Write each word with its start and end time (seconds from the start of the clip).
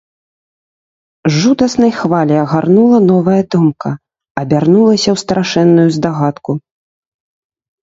Жудаснай 1.39 1.91
хваляй 1.97 2.39
агарнула 2.45 2.99
новая 3.11 3.37
думка, 3.57 3.89
абярнулася 4.43 5.09
ў 5.15 5.25
страшэнную 5.25 5.89
здагадку. 6.01 6.51